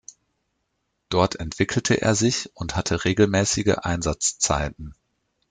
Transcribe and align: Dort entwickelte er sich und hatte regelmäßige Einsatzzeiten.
Dort 1.09 1.35
entwickelte 1.35 2.01
er 2.01 2.15
sich 2.15 2.49
und 2.55 2.75
hatte 2.75 3.05
regelmäßige 3.05 3.75
Einsatzzeiten. 3.83 4.95